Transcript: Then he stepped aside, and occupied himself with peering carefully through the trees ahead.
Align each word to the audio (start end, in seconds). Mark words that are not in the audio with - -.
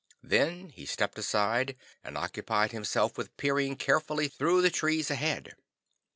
Then 0.23 0.69
he 0.69 0.87
stepped 0.87 1.19
aside, 1.19 1.75
and 2.03 2.17
occupied 2.17 2.71
himself 2.71 3.19
with 3.19 3.37
peering 3.37 3.75
carefully 3.75 4.29
through 4.29 4.63
the 4.63 4.71
trees 4.71 5.11
ahead. 5.11 5.53